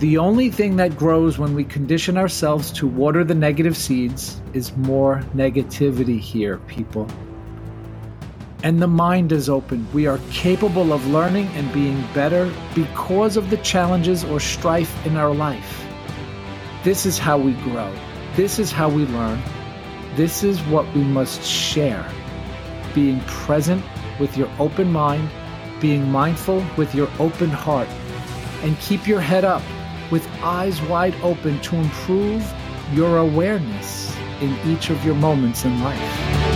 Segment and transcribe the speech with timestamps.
[0.00, 4.74] The only thing that grows when we condition ourselves to water the negative seeds is
[4.78, 7.06] more negativity here, people.
[8.62, 9.86] And the mind is open.
[9.92, 15.18] We are capable of learning and being better because of the challenges or strife in
[15.18, 15.84] our life.
[16.82, 17.94] This is how we grow.
[18.36, 19.38] This is how we learn.
[20.16, 22.10] This is what we must share.
[22.94, 23.84] Being present
[24.18, 25.28] with your open mind,
[25.78, 27.88] being mindful with your open heart,
[28.62, 29.60] and keep your head up
[30.10, 32.44] with eyes wide open to improve
[32.92, 36.50] your awareness in each of your moments in life.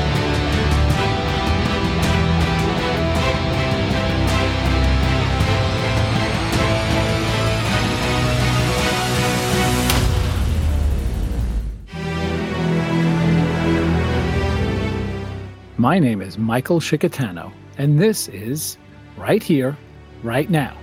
[15.77, 18.79] My name is Michael Shikatano, and this is
[19.19, 19.77] Right Here,
[20.23, 20.79] Right Now,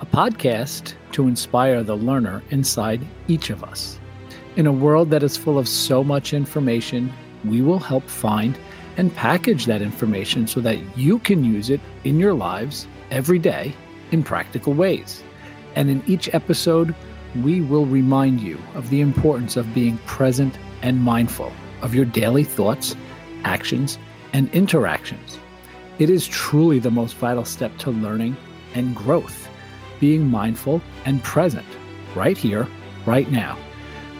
[0.00, 3.98] a podcast to inspire the learner inside each of us.
[4.56, 7.12] In a world that is full of so much information,
[7.44, 8.58] we will help find
[8.96, 13.74] and package that information so that you can use it in your lives every day
[14.10, 15.22] in practical ways.
[15.76, 16.94] And in each episode,
[17.42, 22.44] we will remind you of the importance of being present and mindful of your daily
[22.44, 22.96] thoughts,
[23.44, 23.98] actions,
[24.32, 25.38] and interactions.
[25.98, 28.36] It is truly the most vital step to learning
[28.74, 29.48] and growth,
[30.00, 31.66] being mindful and present
[32.14, 32.66] right here,
[33.06, 33.56] right now,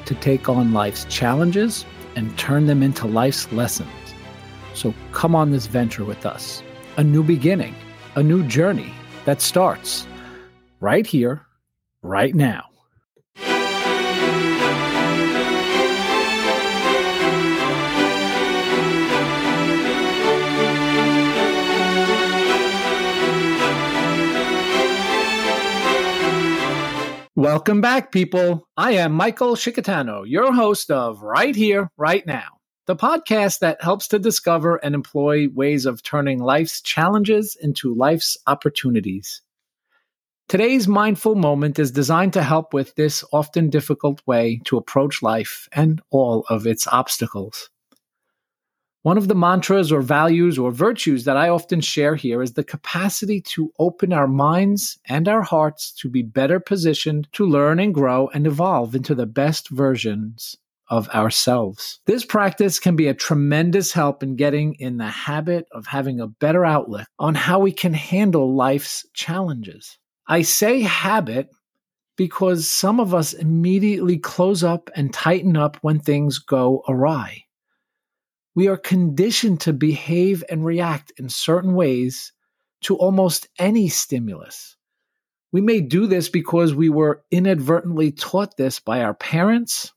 [0.05, 1.85] to take on life's challenges
[2.17, 3.91] and turn them into life's lessons.
[4.75, 6.63] So come on this venture with us,
[6.97, 7.75] a new beginning,
[8.15, 10.07] a new journey that starts
[10.81, 11.45] right here,
[12.03, 12.70] right now.
[27.41, 28.69] Welcome back, people.
[28.77, 34.09] I am Michael Shikatano, your host of Right Here, Right Now, the podcast that helps
[34.09, 39.41] to discover and employ ways of turning life's challenges into life's opportunities.
[40.51, 45.67] Today's mindful moment is designed to help with this often difficult way to approach life
[45.73, 47.71] and all of its obstacles.
[49.03, 52.63] One of the mantras or values or virtues that I often share here is the
[52.63, 57.95] capacity to open our minds and our hearts to be better positioned to learn and
[57.95, 60.55] grow and evolve into the best versions
[60.91, 62.01] of ourselves.
[62.05, 66.27] This practice can be a tremendous help in getting in the habit of having a
[66.27, 69.97] better outlook on how we can handle life's challenges.
[70.29, 71.49] I say habit
[72.17, 77.45] because some of us immediately close up and tighten up when things go awry.
[78.61, 82.31] We are conditioned to behave and react in certain ways
[82.83, 84.77] to almost any stimulus.
[85.51, 89.95] We may do this because we were inadvertently taught this by our parents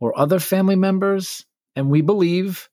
[0.00, 2.68] or other family members, and we believe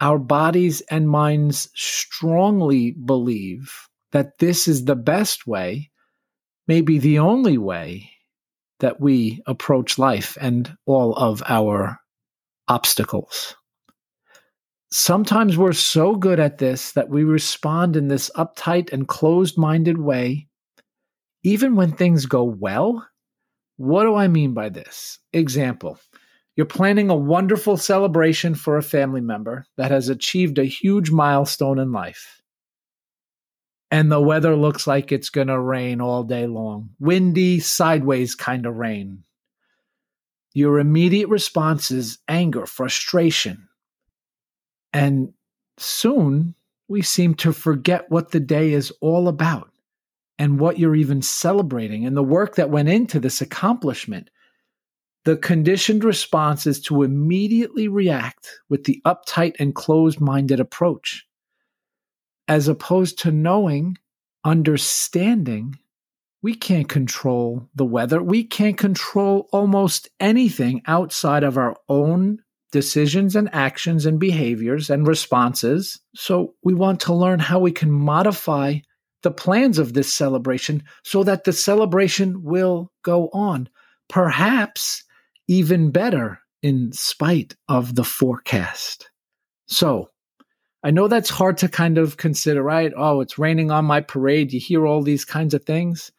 [0.00, 5.90] our bodies and minds strongly believe that this is the best way,
[6.68, 8.08] maybe the only way
[8.78, 11.98] that we approach life and all of our
[12.68, 13.56] obstacles.
[14.96, 19.98] Sometimes we're so good at this that we respond in this uptight and closed minded
[19.98, 20.46] way,
[21.42, 23.04] even when things go well.
[23.76, 25.18] What do I mean by this?
[25.32, 25.98] Example
[26.54, 31.80] You're planning a wonderful celebration for a family member that has achieved a huge milestone
[31.80, 32.40] in life.
[33.90, 36.90] And the weather looks like it's going to rain all day long.
[37.00, 39.24] Windy, sideways kind of rain.
[40.52, 43.66] Your immediate response is anger, frustration,
[44.94, 45.32] and
[45.76, 46.54] soon
[46.88, 49.70] we seem to forget what the day is all about
[50.38, 54.30] and what you're even celebrating and the work that went into this accomplishment.
[55.24, 61.26] The conditioned response is to immediately react with the uptight and closed minded approach,
[62.46, 63.98] as opposed to knowing,
[64.44, 65.78] understanding,
[66.42, 68.22] we can't control the weather.
[68.22, 72.40] We can't control almost anything outside of our own
[72.74, 76.00] decisions and actions and behaviors and responses.
[76.16, 78.80] So we want to learn how we can modify
[79.22, 83.68] the plans of this celebration so that the celebration will go on,
[84.08, 85.04] perhaps
[85.46, 89.08] even better in spite of the forecast.
[89.68, 90.08] So,
[90.82, 92.92] I know that's hard to kind of consider, right?
[92.96, 94.52] Oh, it's raining on my parade.
[94.52, 96.10] You hear all these kinds of things.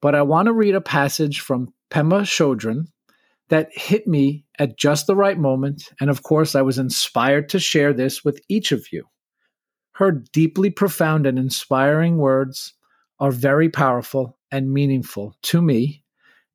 [0.00, 2.84] But I want to read a passage from Pema Chodron,
[3.48, 5.84] that hit me at just the right moment.
[6.00, 9.04] And of course, I was inspired to share this with each of you.
[9.92, 12.74] Her deeply profound and inspiring words
[13.20, 16.04] are very powerful and meaningful to me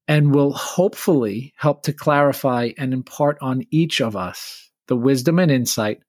[0.07, 5.51] and will hopefully help to clarify and impart on each of us the wisdom and
[5.51, 5.99] insight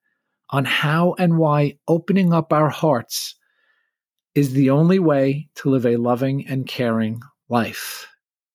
[0.50, 3.34] on how and why opening up our hearts
[4.34, 8.08] is the only way to live a loving and caring life.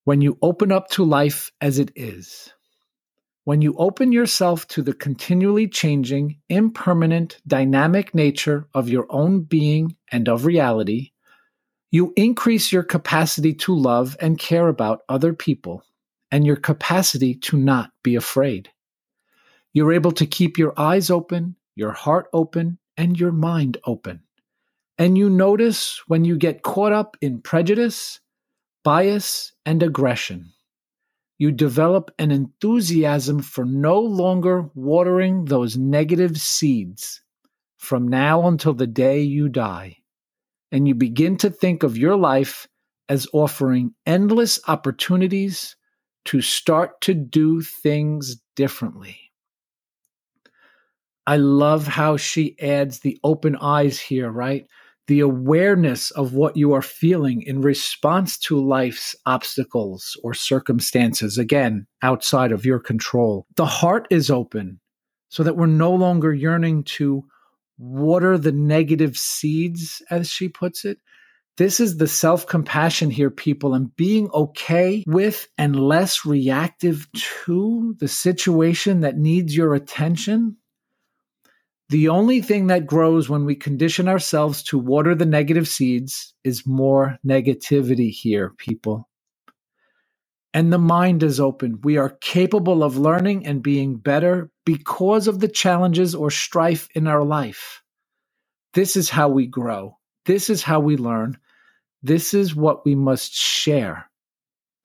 [0.06, 2.54] When you open up to life as it is,
[3.44, 9.96] when you open yourself to the continually changing, impermanent, dynamic nature of your own being
[10.12, 11.12] and of reality,
[11.92, 15.84] you increase your capacity to love and care about other people
[16.32, 18.70] and your capacity to not be afraid.
[19.74, 24.22] You're able to keep your eyes open, your heart open, and your mind open.
[24.98, 28.20] And you notice when you get caught up in prejudice,
[28.84, 30.52] bias, and aggression.
[31.38, 37.22] You develop an enthusiasm for no longer watering those negative seeds
[37.78, 39.98] from now until the day you die
[40.72, 42.68] and you begin to think of your life
[43.08, 45.76] as offering endless opportunities
[46.26, 49.18] to start to do things differently.
[51.26, 54.68] I love how she adds the open eyes here, right?
[55.10, 61.88] The awareness of what you are feeling in response to life's obstacles or circumstances, again,
[62.04, 63.48] outside of your control.
[63.56, 64.80] The heart is open
[65.30, 67.24] so that we're no longer yearning to
[67.80, 71.00] water the negative seeds, as she puts it.
[71.58, 77.08] This is the self compassion here, people, and being okay with and less reactive
[77.46, 80.58] to the situation that needs your attention.
[81.90, 86.68] The only thing that grows when we condition ourselves to water the negative seeds is
[86.68, 89.10] more negativity here, people.
[90.54, 91.82] And the mind is open.
[91.84, 97.08] We are capable of learning and being better because of the challenges or strife in
[97.08, 97.82] our life.
[98.76, 99.98] This is how we grow.
[100.26, 101.40] This is how we learn.
[102.04, 104.12] This is what we must share.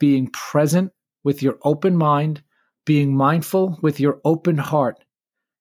[0.00, 0.90] Being present
[1.22, 2.42] with your open mind,
[2.86, 5.04] being mindful with your open heart,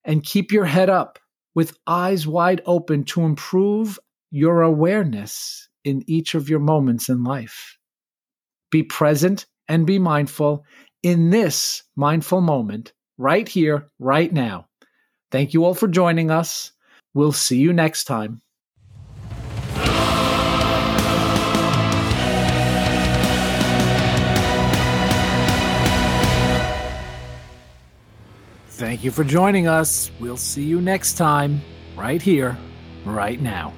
[0.06, 1.20] and keep your head up
[1.56, 4.00] with eyes wide open to improve
[4.32, 7.78] your awareness in each of your moments in life.
[8.72, 10.66] Be present and be mindful
[11.04, 14.68] in this mindful moment, right here, right now.
[15.32, 16.72] Thank you all for joining us.
[17.14, 18.42] We'll see you next time.
[28.76, 30.10] Thank you for joining us.
[30.20, 31.62] We'll see you next time,
[31.96, 32.58] right here,
[33.06, 33.72] right now.